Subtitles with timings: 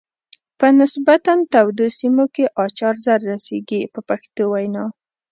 [0.59, 4.83] په نسبتا تودو سیمو کې اچار زر رسیږي په پښتو وینا.